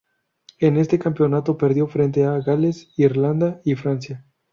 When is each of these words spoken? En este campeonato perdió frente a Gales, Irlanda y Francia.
En 0.57 0.77
este 0.77 0.97
campeonato 0.97 1.59
perdió 1.59 1.85
frente 1.85 2.25
a 2.25 2.39
Gales, 2.39 2.91
Irlanda 2.97 3.61
y 3.63 3.75
Francia. 3.75 4.25